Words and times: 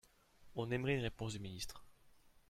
On 0.55 0.71
aimerait 0.71 0.95
une 0.95 1.03
réponse 1.03 1.33
du 1.33 1.39
ministre 1.39 1.83